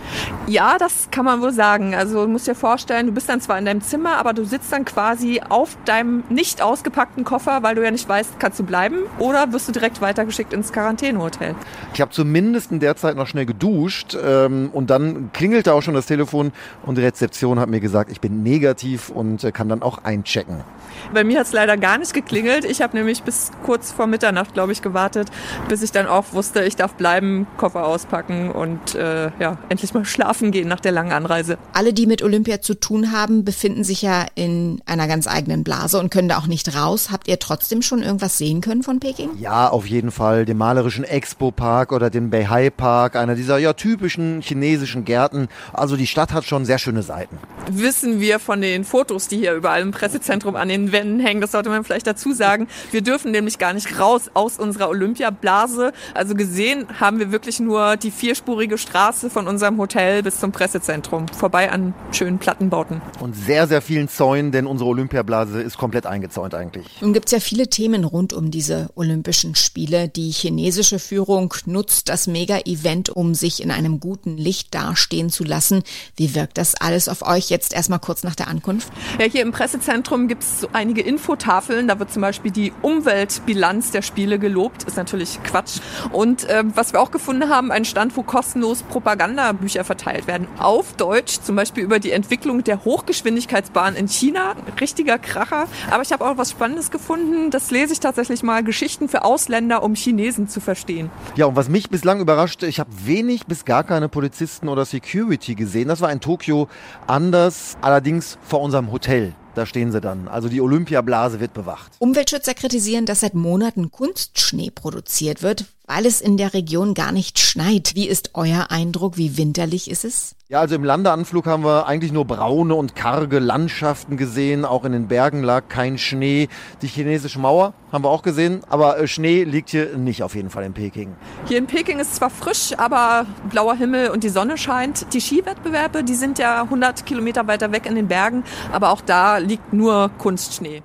Ja, 0.46 0.78
das 0.78 1.08
kann 1.10 1.26
man 1.26 1.42
wohl 1.42 1.52
sagen. 1.52 1.94
Also 1.94 2.25
du 2.25 2.28
musst 2.28 2.46
dir 2.46 2.54
vorstellen, 2.54 3.06
du 3.06 3.12
bist 3.12 3.28
dann 3.28 3.42
zwar 3.42 3.58
in 3.58 3.66
deinem 3.66 3.82
Zimmer, 3.82 4.16
aber 4.16 4.32
du 4.32 4.44
sitzt 4.44 4.72
dann 4.72 4.87
quasi 4.87 5.42
auf 5.46 5.76
deinem 5.84 6.25
nicht 6.30 6.62
ausgepackten 6.62 7.25
Koffer, 7.25 7.62
weil 7.62 7.75
du 7.75 7.84
ja 7.84 7.90
nicht 7.90 8.08
weißt, 8.08 8.38
kannst 8.38 8.58
du 8.58 8.64
bleiben 8.64 9.00
oder 9.18 9.52
wirst 9.52 9.68
du 9.68 9.72
direkt 9.72 10.00
weitergeschickt 10.00 10.52
ins 10.54 10.72
Quarantänehotel. 10.72 11.54
Ich 11.92 12.00
habe 12.00 12.10
zumindest 12.10 12.72
in 12.72 12.80
der 12.80 12.96
Zeit 12.96 13.16
noch 13.16 13.26
schnell 13.26 13.46
geduscht 13.46 14.16
ähm, 14.22 14.70
und 14.72 14.88
dann 14.88 15.30
klingelte 15.32 15.75
auch 15.75 15.82
schon 15.82 15.94
das 15.94 16.06
Telefon 16.06 16.52
und 16.87 16.96
die 16.96 17.02
Rezeption 17.02 17.60
hat 17.60 17.68
mir 17.68 17.80
gesagt, 17.80 18.10
ich 18.10 18.20
bin 18.20 18.42
negativ 18.42 19.10
und 19.10 19.44
äh, 19.44 19.52
kann 19.52 19.68
dann 19.68 19.82
auch 19.82 20.04
einchecken. 20.04 20.64
Bei 21.12 21.24
mir 21.24 21.40
hat 21.40 21.46
es 21.46 21.52
leider 21.52 21.76
gar 21.76 21.98
nicht 21.98 22.14
geklingelt. 22.14 22.64
Ich 22.64 22.82
habe 22.82 22.96
nämlich 22.96 23.22
bis 23.22 23.50
kurz 23.64 23.90
vor 23.90 24.06
Mitternacht, 24.06 24.54
glaube 24.54 24.72
ich, 24.72 24.82
gewartet, 24.82 25.28
bis 25.68 25.82
ich 25.82 25.90
dann 25.90 26.06
auch 26.06 26.32
wusste, 26.32 26.62
ich 26.64 26.76
darf 26.76 26.94
bleiben, 26.94 27.46
Koffer 27.56 27.86
auspacken 27.86 28.50
und 28.50 28.94
äh, 28.94 29.30
ja, 29.40 29.58
endlich 29.68 29.92
mal 29.92 30.04
schlafen 30.04 30.52
gehen 30.52 30.68
nach 30.68 30.80
der 30.80 30.92
langen 30.92 31.12
Anreise. 31.12 31.58
Alle, 31.72 31.92
die 31.92 32.06
mit 32.06 32.22
Olympia 32.22 32.60
zu 32.60 32.74
tun 32.74 33.12
haben, 33.12 33.44
befinden 33.44 33.82
sich 33.82 34.02
ja 34.02 34.26
in 34.34 34.80
einer 34.86 35.08
ganz 35.08 35.26
eigenen 35.26 35.64
Blase 35.64 35.98
und 35.98 36.10
können 36.10 36.28
da 36.28 36.38
auch 36.38 36.46
nicht 36.46 36.76
raus. 36.76 37.10
Habt 37.10 37.26
ihr 37.28 37.38
trotzdem 37.38 37.82
schon 37.82 38.02
irgendwas 38.02 38.38
sehen 38.38 38.60
können 38.60 38.82
von 38.82 39.00
Peking? 39.00 39.30
Ja, 39.38 39.68
auf 39.68 39.86
jeden 39.86 40.10
Fall. 40.10 40.44
Den 40.44 40.58
malerischen 40.58 41.04
Expo-Park 41.04 41.92
oder 41.92 42.10
den 42.10 42.30
Beihai-Park, 42.30 43.16
einer 43.16 43.34
dieser 43.34 43.58
ja 43.58 43.72
typischen 43.72 44.40
chinesischen 44.42 45.04
Gärten. 45.04 45.48
Also 45.72 45.96
die 45.96 46.06
Stadt 46.06 46.32
hat 46.32 46.44
schon 46.44 46.64
sehr 46.64 46.78
schöne 46.78 47.02
Seiten. 47.02 47.38
Wissen 47.70 48.20
wir 48.20 48.38
von 48.38 48.60
den 48.60 48.84
Fotos, 48.84 49.28
die 49.28 49.38
hier 49.38 49.54
überall 49.54 49.82
im 49.82 49.90
Pressezentrum 49.90 50.56
an 50.60 50.68
den 50.68 50.92
Wänden 50.92 51.20
hängen. 51.20 51.40
Das 51.40 51.52
sollte 51.52 51.68
man 51.70 51.84
vielleicht 51.84 52.06
dazu 52.06 52.32
sagen. 52.32 52.68
Wir 52.90 53.02
dürfen 53.02 53.30
nämlich 53.30 53.58
gar 53.58 53.72
nicht 53.72 53.98
raus 53.98 54.30
aus 54.34 54.58
unserer 54.58 54.88
Olympiablase. 54.88 55.92
Also 56.14 56.34
gesehen 56.34 56.86
haben 57.00 57.18
wir 57.18 57.32
wirklich 57.32 57.60
nur 57.60 57.96
die 57.96 58.10
vierspurige 58.10 58.78
Straße 58.78 59.30
von 59.30 59.48
unserem 59.48 59.78
Hotel 59.78 60.22
bis 60.22 60.38
zum 60.38 60.52
Pressezentrum. 60.52 61.26
Vorbei 61.28 61.70
an 61.70 61.94
schönen 62.12 62.38
Plattenbauten. 62.38 63.00
Und 63.20 63.34
sehr, 63.34 63.66
sehr 63.66 63.82
vielen 63.82 64.08
Zäunen, 64.08 64.52
denn 64.52 64.66
unsere 64.66 64.90
Olympiablase 64.90 65.60
ist 65.60 65.78
komplett 65.78 66.06
eingezäunt 66.06 66.54
eigentlich. 66.54 66.86
Nun 67.00 67.12
gibt 67.12 67.26
es 67.26 67.32
ja 67.32 67.40
viele 67.40 67.68
Themen 67.68 68.04
rund 68.04 68.32
um 68.32 68.50
diese 68.50 68.90
Olympischen 68.94 69.54
Spiele. 69.54 70.08
Die 70.08 70.30
chinesische 70.30 70.98
Führung 70.98 71.54
nutzt 71.66 72.08
das 72.08 72.26
Mega-Event, 72.26 73.10
um 73.10 73.34
sich 73.34 73.62
in 73.62 73.70
einem 73.70 74.00
guten 74.00 74.36
Licht 74.36 74.74
dastehen 74.74 75.30
zu 75.30 75.44
lassen. 75.44 75.82
Wie 76.16 76.34
wirkt 76.34 76.58
das 76.58 76.74
alles 76.74 77.08
auf 77.08 77.22
euch 77.22 77.50
jetzt 77.50 77.72
erstmal 77.72 77.98
kurz 77.98 78.22
nach 78.22 78.34
der 78.34 78.48
Ankunft? 78.48 78.88
Ja, 79.18 79.26
hier 79.26 79.42
im 79.42 79.52
Pressezentrum 79.52 80.28
gibt 80.28 80.42
es 80.42 80.50
so 80.59 80.69
einige 80.73 81.02
Infotafeln. 81.02 81.87
Da 81.87 81.99
wird 81.99 82.12
zum 82.12 82.23
Beispiel 82.23 82.50
die 82.50 82.73
Umweltbilanz 82.83 83.90
der 83.92 84.02
Spiele 84.02 84.38
gelobt. 84.38 84.83
Ist 84.85 84.97
natürlich 84.97 85.38
Quatsch. 85.45 85.80
Und 86.12 86.49
äh, 86.49 86.64
was 86.75 86.92
wir 86.92 87.00
auch 87.00 87.11
gefunden 87.11 87.49
haben, 87.49 87.71
ein 87.71 87.85
Stand, 87.85 88.16
wo 88.16 88.23
kostenlos 88.23 88.83
Propagandabücher 88.83 89.85
verteilt 89.85 90.26
werden. 90.26 90.49
Auf 90.59 90.95
Deutsch, 90.95 91.40
zum 91.42 91.57
Beispiel 91.57 91.85
über 91.85 91.99
die 91.99 92.11
Entwicklung 92.11 92.64
der 92.64 92.85
Hochgeschwindigkeitsbahn 92.85 93.95
in 93.95 94.09
China. 94.09 94.54
Richtiger 94.80 95.19
Kracher. 95.19 95.66
Aber 95.90 96.02
ich 96.02 96.12
habe 96.12 96.25
auch 96.25 96.37
was 96.37 96.50
Spannendes 96.50 96.90
gefunden. 96.90 97.50
Das 97.50 97.71
lese 97.71 97.92
ich 97.92 98.00
tatsächlich 98.00 98.42
mal. 98.42 98.64
Geschichten 98.64 99.09
für 99.09 99.25
Ausländer, 99.25 99.83
um 99.83 99.95
Chinesen 99.95 100.49
zu 100.49 100.61
verstehen. 100.61 101.11
Ja, 101.37 101.47
und 101.47 101.57
was 101.57 101.69
mich 101.69 101.90
bislang 101.90 102.21
überraschte, 102.21 102.66
ich 102.66 102.80
habe 102.80 102.90
wenig 103.04 103.47
bis 103.47 103.64
gar 103.64 103.85
keine 103.85 104.09
Polizisten 104.09 104.69
oder 104.69 104.85
Security 104.85 105.54
gesehen. 105.54 105.88
Das 105.88 106.00
war 106.00 106.11
in 106.12 106.21
Tokio 106.21 106.69
anders, 107.07 107.76
allerdings 107.80 108.38
vor 108.42 108.61
unserem 108.61 108.92
Hotel. 108.92 109.35
Da 109.54 109.66
stehen 109.66 109.92
sie 109.92 110.00
dann. 110.00 110.28
Also 110.28 110.49
die 110.49 110.61
Olympiablase 110.61 111.40
wird 111.40 111.52
bewacht. 111.52 111.92
Umweltschützer 111.99 112.54
kritisieren, 112.54 113.07
dass 113.07 113.21
seit 113.21 113.35
Monaten 113.35 113.90
Kunstschnee 113.90 114.71
produziert 114.71 115.42
wird, 115.42 115.64
weil 115.90 116.06
es 116.06 116.20
in 116.20 116.37
der 116.37 116.54
Region 116.54 116.94
gar 116.94 117.11
nicht 117.11 117.40
schneit. 117.40 117.97
Wie 117.97 118.06
ist 118.06 118.30
euer 118.35 118.66
Eindruck? 118.70 119.16
Wie 119.16 119.37
winterlich 119.37 119.90
ist 119.90 120.04
es? 120.04 120.37
Ja, 120.49 120.61
also 120.61 120.76
im 120.76 120.85
Landeanflug 120.85 121.47
haben 121.47 121.64
wir 121.64 121.88
eigentlich 121.88 122.12
nur 122.12 122.25
braune 122.25 122.76
und 122.76 122.94
karge 122.94 123.40
Landschaften 123.40 124.16
gesehen. 124.16 124.64
Auch 124.64 124.85
in 124.85 124.92
den 124.92 125.09
Bergen 125.09 125.42
lag 125.42 125.64
kein 125.68 125.99
Schnee. 125.99 126.49
Die 126.82 126.87
chinesische 126.87 127.40
Mauer 127.40 127.75
haben 127.90 128.04
wir 128.04 128.09
auch 128.09 128.23
gesehen, 128.23 128.61
aber 128.68 129.00
äh, 129.00 129.09
Schnee 129.09 129.42
liegt 129.42 129.70
hier 129.70 129.97
nicht 129.97 130.23
auf 130.23 130.37
jeden 130.37 130.50
Fall 130.50 130.62
in 130.62 130.75
Peking. 130.75 131.16
Hier 131.47 131.59
in 131.59 131.66
Peking 131.66 131.99
ist 131.99 132.14
zwar 132.14 132.30
frisch, 132.30 132.73
aber 132.78 133.26
blauer 133.50 133.75
Himmel 133.75 134.11
und 134.11 134.23
die 134.23 134.28
Sonne 134.28 134.59
scheint. 134.59 135.12
Die 135.12 135.20
Skiwettbewerbe, 135.20 136.04
die 136.04 136.14
sind 136.14 136.38
ja 136.38 136.62
100 136.62 137.04
Kilometer 137.04 137.49
weiter 137.49 137.73
weg 137.73 137.87
in 137.87 137.97
den 137.97 138.06
Bergen, 138.06 138.44
aber 138.70 138.90
auch 138.90 139.00
da 139.00 139.38
liegt 139.38 139.73
nur 139.73 140.12
Kunstschnee. 140.18 140.85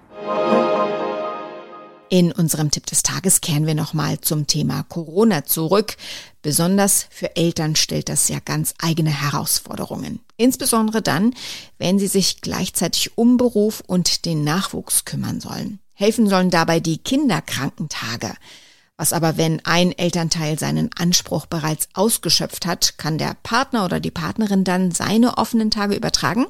In 2.15 2.31
unserem 2.31 2.71
Tipp 2.71 2.85
des 2.85 3.03
Tages 3.03 3.41
kehren 3.41 3.67
wir 3.67 3.75
nochmal 3.75 4.21
zum 4.21 4.47
Thema 4.47 4.83
Corona 4.83 5.43
zurück. 5.43 5.97
Besonders 6.41 7.07
für 7.09 7.35
Eltern 7.35 7.75
stellt 7.75 8.07
das 8.07 8.29
ja 8.29 8.39
ganz 8.39 8.73
eigene 8.81 9.09
Herausforderungen. 9.09 10.21
Insbesondere 10.37 11.01
dann, 11.01 11.33
wenn 11.77 11.99
sie 11.99 12.07
sich 12.07 12.39
gleichzeitig 12.39 13.17
um 13.17 13.35
Beruf 13.35 13.83
und 13.85 14.23
den 14.23 14.45
Nachwuchs 14.45 15.03
kümmern 15.03 15.41
sollen. 15.41 15.79
Helfen 15.93 16.29
sollen 16.29 16.51
dabei 16.51 16.79
die 16.79 16.99
Kinderkrankentage. 16.99 18.33
Was 18.95 19.11
aber, 19.11 19.35
wenn 19.35 19.59
ein 19.65 19.91
Elternteil 19.91 20.57
seinen 20.57 20.91
Anspruch 20.97 21.47
bereits 21.47 21.89
ausgeschöpft 21.95 22.65
hat, 22.65 22.97
kann 22.97 23.17
der 23.17 23.35
Partner 23.43 23.83
oder 23.83 23.99
die 23.99 24.09
Partnerin 24.09 24.63
dann 24.63 24.91
seine 24.91 25.37
offenen 25.37 25.69
Tage 25.69 25.95
übertragen? 25.95 26.45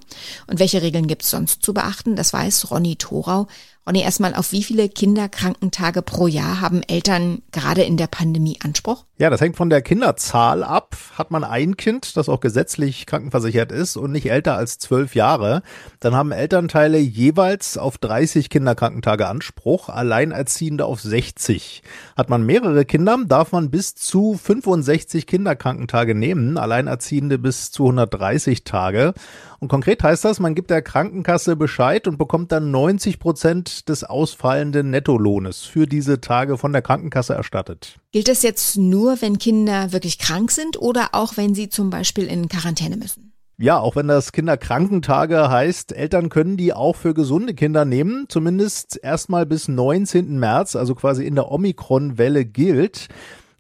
Und 0.45 0.59
welche 0.59 0.83
Regeln 0.83 1.07
gibt 1.07 1.23
es 1.23 1.31
sonst 1.31 1.63
zu 1.63 1.73
beachten? 1.73 2.15
Das 2.15 2.33
weiß 2.33 2.69
Ronny 2.69 2.97
Thorau 2.97 3.47
Ronny, 3.87 4.01
erstmal, 4.01 4.33
auf 4.33 4.51
wie 4.51 4.63
viele 4.63 4.89
Kinderkrankentage 4.89 6.01
pro 6.01 6.25
Jahr 6.25 6.59
haben 6.59 6.81
Eltern 6.81 7.43
gerade 7.51 7.83
in 7.83 7.97
der 7.97 8.07
Pandemie 8.07 8.57
Anspruch? 8.63 9.05
Ja, 9.19 9.29
das 9.29 9.41
hängt 9.41 9.57
von 9.57 9.69
der 9.69 9.83
Kinderzahl 9.83 10.63
ab. 10.63 10.97
Hat 11.15 11.29
man 11.29 11.43
ein 11.43 11.77
Kind, 11.77 12.17
das 12.17 12.27
auch 12.27 12.39
gesetzlich 12.39 13.05
krankenversichert 13.05 13.71
ist 13.71 13.95
und 13.95 14.11
nicht 14.11 14.31
älter 14.31 14.57
als 14.57 14.79
zwölf 14.79 15.13
Jahre, 15.13 15.61
dann 15.99 16.15
haben 16.15 16.31
Elternteile 16.31 16.97
jeweils 16.97 17.77
auf 17.77 17.99
30 17.99 18.49
Kinderkrankentage 18.49 19.27
Anspruch, 19.27 19.87
Alleinerziehende 19.89 20.85
auf 20.85 20.99
60. 20.99 21.83
Hat 22.17 22.29
man 22.31 22.43
mehrere 22.43 22.85
Kinder, 22.85 23.19
darf 23.27 23.51
man 23.51 23.69
bis 23.69 23.93
zu 23.93 24.33
65 24.33 25.27
Kinderkrankentage 25.27 26.15
nehmen, 26.15 26.57
Alleinerziehende 26.57 27.37
bis 27.37 27.69
zu 27.71 27.83
130 27.83 28.63
Tage. 28.63 29.13
Und 29.59 29.69
konkret 29.69 30.03
heißt 30.03 30.25
das, 30.25 30.39
man 30.39 30.55
gibt 30.55 30.69
der 30.69 30.81
Krankenkasse 30.81 31.55
Bescheid 31.55 32.07
und 32.07 32.17
bekommt 32.17 32.51
dann 32.51 32.71
90 32.71 33.19
Prozent 33.19 33.74
des 33.83 34.05
ausfallenden 34.05 34.89
Nettolohnes 34.89 35.61
für 35.61 35.87
diese 35.87 36.21
Tage 36.21 36.57
von 36.57 36.71
der 36.71 36.81
Krankenkasse 36.81 37.33
erstattet. 37.33 37.97
Gilt 38.13 38.29
das 38.29 38.43
jetzt 38.43 38.77
nur, 38.77 39.21
wenn 39.21 39.37
Kinder 39.37 39.91
wirklich 39.91 40.19
krank 40.19 40.51
sind 40.51 40.79
oder 40.79 41.09
auch 41.11 41.35
wenn 41.35 41.53
sie 41.53 41.67
zum 41.67 41.89
Beispiel 41.89 42.27
in 42.27 42.47
Quarantäne 42.47 42.95
müssen? 42.95 43.33
Ja, 43.57 43.79
auch 43.79 43.95
wenn 43.95 44.07
das 44.07 44.33
Kinderkrankentage 44.33 45.49
heißt, 45.49 45.93
Eltern 45.93 46.27
können 46.27 46.57
die 46.57 46.73
auch 46.73 46.95
für 46.95 47.13
gesunde 47.13 47.53
Kinder 47.53 47.85
nehmen, 47.85 48.25
zumindest 48.27 48.99
erstmal 49.01 49.45
bis 49.45 49.69
19. 49.69 50.37
März, 50.37 50.75
also 50.75 50.93
quasi 50.93 51.25
in 51.25 51.35
der 51.35 51.49
Omikron-Welle 51.49 52.43
gilt. 52.43 53.07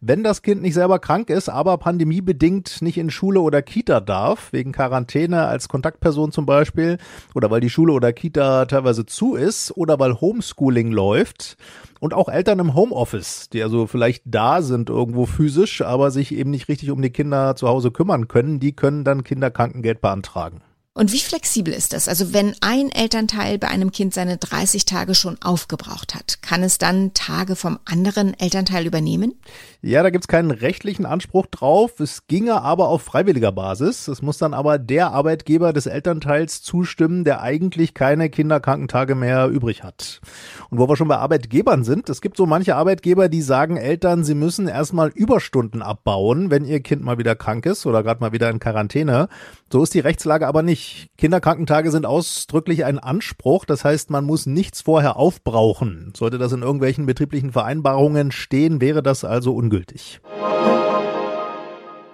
Wenn 0.01 0.23
das 0.23 0.41
Kind 0.41 0.61
nicht 0.61 0.73
selber 0.73 0.99
krank 0.99 1.29
ist, 1.29 1.47
aber 1.47 1.77
pandemiebedingt 1.77 2.81
nicht 2.81 2.97
in 2.97 3.09
Schule 3.09 3.39
oder 3.39 3.61
Kita 3.61 4.01
darf, 4.01 4.51
wegen 4.51 4.73
Quarantäne 4.73 5.47
als 5.47 5.69
Kontaktperson 5.69 6.31
zum 6.31 6.45
Beispiel, 6.45 6.97
oder 7.33 7.49
weil 7.49 7.61
die 7.61 7.69
Schule 7.69 7.93
oder 7.93 8.11
Kita 8.11 8.65
teilweise 8.65 9.05
zu 9.05 9.35
ist, 9.35 9.75
oder 9.75 9.97
weil 9.97 10.19
Homeschooling 10.19 10.91
läuft, 10.91 11.57
und 12.01 12.13
auch 12.13 12.27
Eltern 12.27 12.59
im 12.59 12.75
Homeoffice, 12.75 13.49
die 13.49 13.63
also 13.63 13.87
vielleicht 13.87 14.23
da 14.25 14.61
sind 14.61 14.89
irgendwo 14.89 15.25
physisch, 15.25 15.81
aber 15.81 16.11
sich 16.11 16.35
eben 16.35 16.51
nicht 16.51 16.67
richtig 16.67 16.91
um 16.91 17.01
die 17.01 17.09
Kinder 17.09 17.55
zu 17.55 17.67
Hause 17.67 17.91
kümmern 17.91 18.27
können, 18.27 18.59
die 18.59 18.73
können 18.73 19.05
dann 19.05 19.23
Kinderkrankengeld 19.23 20.01
beantragen. 20.01 20.61
Und 20.97 21.11
wie 21.11 21.19
flexibel 21.19 21.73
ist 21.73 21.91
das? 21.91 22.07
Also 22.07 22.33
wenn 22.33 22.55
ein 22.61 22.89
Elternteil 22.89 23.57
bei 23.57 23.67
einem 23.67 23.91
Kind 23.91 24.13
seine 24.13 24.37
30 24.37 24.85
Tage 24.85 25.13
schon 25.13 25.37
aufgebraucht 25.41 26.15
hat, 26.15 26.41
kann 26.41 26.63
es 26.63 26.77
dann 26.77 27.13
Tage 27.13 27.57
vom 27.57 27.79
anderen 27.83 28.33
Elternteil 28.39 28.87
übernehmen? 28.87 29.33
Ja, 29.81 30.03
da 30.03 30.09
gibt's 30.09 30.29
keinen 30.29 30.51
rechtlichen 30.51 31.05
Anspruch 31.05 31.47
drauf. 31.47 31.99
Es 31.99 32.27
ginge 32.27 32.61
aber 32.61 32.87
auf 32.87 33.01
freiwilliger 33.01 33.51
Basis. 33.51 34.07
Es 34.07 34.21
muss 34.21 34.37
dann 34.37 34.53
aber 34.53 34.79
der 34.79 35.11
Arbeitgeber 35.11 35.73
des 35.73 35.85
Elternteils 35.85 36.61
zustimmen, 36.61 37.25
der 37.25 37.41
eigentlich 37.41 37.93
keine 37.93 38.29
Kinderkrankentage 38.29 39.15
mehr 39.15 39.49
übrig 39.49 39.83
hat. 39.83 40.21
Und 40.69 40.79
wo 40.79 40.87
wir 40.87 40.95
schon 40.95 41.09
bei 41.09 41.17
Arbeitgebern 41.17 41.83
sind, 41.83 42.07
es 42.07 42.21
gibt 42.21 42.37
so 42.37 42.45
manche 42.45 42.77
Arbeitgeber, 42.77 43.27
die 43.27 43.41
sagen 43.41 43.75
Eltern, 43.75 44.23
sie 44.23 44.33
müssen 44.33 44.69
erstmal 44.69 45.09
Überstunden 45.09 45.81
abbauen, 45.81 46.51
wenn 46.51 46.63
ihr 46.63 46.79
Kind 46.79 47.03
mal 47.03 47.17
wieder 47.17 47.35
krank 47.35 47.65
ist 47.65 47.85
oder 47.85 48.01
gerade 48.01 48.21
mal 48.21 48.31
wieder 48.31 48.49
in 48.49 48.59
Quarantäne. 48.59 49.27
So 49.69 49.83
ist 49.83 49.93
die 49.93 49.99
Rechtslage 49.99 50.47
aber 50.47 50.63
nicht. 50.63 50.84
Kinderkrankentage 51.17 51.91
sind 51.91 52.05
ausdrücklich 52.05 52.85
ein 52.85 52.99
Anspruch. 52.99 53.65
Das 53.65 53.83
heißt, 53.83 54.09
man 54.09 54.25
muss 54.25 54.45
nichts 54.45 54.81
vorher 54.81 55.17
aufbrauchen. 55.17 56.13
Sollte 56.15 56.37
das 56.37 56.51
in 56.51 56.61
irgendwelchen 56.61 57.05
betrieblichen 57.05 57.51
Vereinbarungen 57.51 58.31
stehen, 58.31 58.81
wäre 58.81 59.03
das 59.03 59.23
also 59.23 59.53
ungültig. 59.53 60.19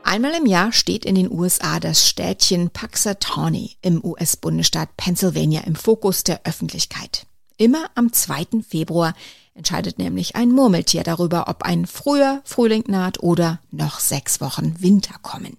Einmal 0.03 0.33
im 0.33 0.45
Jahr 0.45 0.73
steht 0.73 1.05
in 1.05 1.15
den 1.15 1.31
USA 1.31 1.79
das 1.79 2.05
Städtchen 2.05 2.69
Puxatawney 2.69 3.77
im 3.81 4.03
US-Bundesstaat 4.03 4.97
Pennsylvania 4.97 5.61
im 5.61 5.75
Fokus 5.75 6.23
der 6.23 6.41
Öffentlichkeit. 6.43 7.25
Immer 7.57 7.85
am 7.95 8.11
2. 8.11 8.61
Februar 8.67 9.13
entscheidet 9.53 9.99
nämlich 9.99 10.35
ein 10.35 10.51
Murmeltier 10.51 11.03
darüber, 11.03 11.47
ob 11.47 11.63
ein 11.63 11.85
früher 11.85 12.41
Frühling 12.43 12.83
naht 12.87 13.21
oder 13.21 13.59
noch 13.71 13.99
sechs 13.99 14.41
Wochen 14.41 14.75
Winter 14.79 15.15
kommen. 15.21 15.57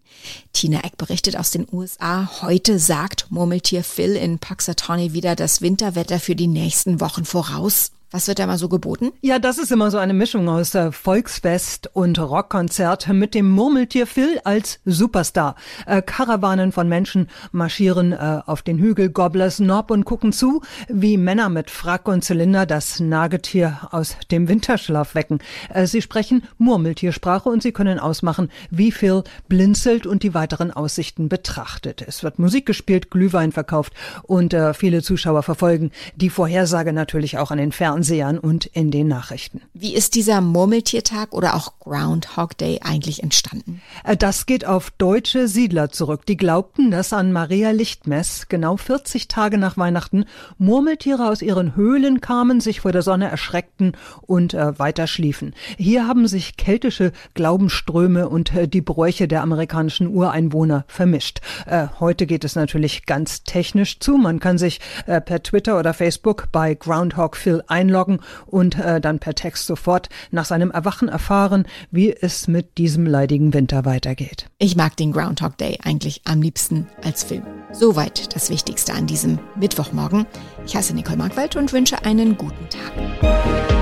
Tina 0.52 0.80
Eck 0.80 0.96
berichtet 0.96 1.36
aus 1.36 1.50
den 1.50 1.66
USA. 1.70 2.42
Heute 2.42 2.78
sagt 2.78 3.26
Murmeltier 3.30 3.84
Phil 3.84 4.16
in 4.16 4.38
Puxatawney 4.38 5.12
wieder 5.12 5.36
das 5.36 5.60
Winterwetter 5.60 6.20
für 6.20 6.36
die 6.36 6.46
nächsten 6.46 7.00
Wochen 7.00 7.24
voraus. 7.24 7.92
Was 8.14 8.28
wird 8.28 8.38
da 8.38 8.46
mal 8.46 8.58
so 8.58 8.68
geboten? 8.68 9.12
Ja, 9.22 9.38
das 9.38 9.56
ist 9.56 9.72
immer 9.72 9.90
so 9.90 9.96
eine 9.96 10.12
Mischung 10.12 10.46
aus 10.46 10.74
äh, 10.74 10.92
Volksfest 10.92 11.88
und 11.94 12.18
Rockkonzert 12.18 13.08
mit 13.08 13.34
dem 13.34 13.48
Murmeltier 13.48 14.06
Phil 14.06 14.38
als 14.44 14.80
Superstar. 14.84 15.56
Äh, 15.86 16.02
Karawanen 16.02 16.72
von 16.72 16.90
Menschen 16.90 17.28
marschieren 17.52 18.12
äh, 18.12 18.40
auf 18.44 18.60
den 18.60 18.76
Hügel 18.76 19.08
Gobblers 19.08 19.56
Knob 19.56 19.90
und 19.90 20.04
gucken 20.04 20.34
zu, 20.34 20.60
wie 20.88 21.16
Männer 21.16 21.48
mit 21.48 21.70
Frack 21.70 22.06
und 22.06 22.22
Zylinder 22.22 22.66
das 22.66 23.00
Nagetier 23.00 23.88
aus 23.92 24.18
dem 24.30 24.46
Winterschlaf 24.46 25.14
wecken. 25.14 25.38
Äh, 25.72 25.86
sie 25.86 26.02
sprechen 26.02 26.42
Murmeltiersprache 26.58 27.48
und 27.48 27.62
sie 27.62 27.72
können 27.72 27.98
ausmachen, 27.98 28.50
wie 28.70 28.92
Phil 28.92 29.24
blinzelt 29.48 30.06
und 30.06 30.22
die 30.22 30.34
weiteren 30.34 30.70
Aussichten 30.70 31.30
betrachtet. 31.30 32.04
Es 32.06 32.22
wird 32.22 32.38
Musik 32.38 32.66
gespielt, 32.66 33.10
Glühwein 33.10 33.52
verkauft 33.52 33.94
und 34.24 34.52
äh, 34.52 34.74
viele 34.74 35.00
Zuschauer 35.00 35.42
verfolgen 35.42 35.92
die 36.16 36.28
Vorhersage 36.28 36.92
natürlich 36.92 37.38
auch 37.38 37.50
an 37.50 37.56
den 37.56 37.72
Fernsehen 37.72 38.01
Fernsehern 38.02 38.38
und 38.38 38.66
in 38.66 38.90
den 38.90 39.06
Nachrichten. 39.06 39.60
Wie 39.74 39.94
ist 39.94 40.16
dieser 40.16 40.40
Murmeltiertag 40.40 41.32
oder 41.32 41.54
auch 41.54 41.78
Groundhog 41.78 42.58
Day 42.58 42.80
eigentlich 42.82 43.22
entstanden? 43.22 43.80
Äh, 44.04 44.16
das 44.16 44.46
geht 44.46 44.66
auf 44.66 44.90
deutsche 44.90 45.46
Siedler 45.46 45.90
zurück. 45.90 46.26
Die 46.26 46.36
glaubten, 46.36 46.90
dass 46.90 47.12
an 47.12 47.30
Maria 47.30 47.70
Lichtmess 47.70 48.48
genau 48.48 48.76
40 48.76 49.28
Tage 49.28 49.56
nach 49.56 49.76
Weihnachten 49.76 50.24
Murmeltiere 50.58 51.28
aus 51.28 51.42
ihren 51.42 51.76
Höhlen 51.76 52.20
kamen, 52.20 52.60
sich 52.60 52.80
vor 52.80 52.90
der 52.90 53.02
Sonne 53.02 53.28
erschreckten 53.28 53.92
und 54.22 54.52
äh, 54.52 54.76
weiter 54.80 55.06
schliefen. 55.06 55.54
Hier 55.78 56.08
haben 56.08 56.26
sich 56.26 56.56
keltische 56.56 57.12
Glaubensströme 57.34 58.28
und 58.28 58.52
äh, 58.52 58.66
die 58.66 58.80
Bräuche 58.80 59.28
der 59.28 59.42
amerikanischen 59.42 60.08
Ureinwohner 60.08 60.84
vermischt. 60.88 61.40
Äh, 61.66 61.86
heute 62.00 62.26
geht 62.26 62.44
es 62.44 62.56
natürlich 62.56 63.06
ganz 63.06 63.44
technisch 63.44 64.00
zu. 64.00 64.16
Man 64.16 64.40
kann 64.40 64.58
sich 64.58 64.80
äh, 65.06 65.20
per 65.20 65.42
Twitter 65.44 65.78
oder 65.78 65.94
Facebook 65.94 66.48
bei 66.50 66.74
Groundhog 66.74 67.36
Phil 67.36 67.62
einloggen 67.92 68.20
und 68.46 68.78
äh, 68.78 69.00
dann 69.00 69.18
per 69.18 69.34
Text 69.34 69.66
sofort 69.66 70.08
nach 70.30 70.44
seinem 70.44 70.70
Erwachen 70.70 71.08
erfahren, 71.08 71.66
wie 71.90 72.12
es 72.12 72.48
mit 72.48 72.78
diesem 72.78 73.06
leidigen 73.06 73.52
Winter 73.52 73.84
weitergeht. 73.84 74.46
Ich 74.58 74.76
mag 74.76 74.96
den 74.96 75.12
Groundhog 75.12 75.58
Day 75.58 75.78
eigentlich 75.82 76.22
am 76.24 76.40
liebsten 76.42 76.86
als 77.04 77.24
Film. 77.24 77.42
Soweit 77.72 78.34
das 78.34 78.50
Wichtigste 78.50 78.94
an 78.94 79.06
diesem 79.06 79.38
Mittwochmorgen. 79.56 80.26
Ich 80.66 80.74
heiße 80.74 80.94
Nicole 80.94 81.18
Markwald 81.18 81.56
und 81.56 81.72
wünsche 81.72 82.04
einen 82.04 82.36
guten 82.36 82.68
Tag. 82.68 83.81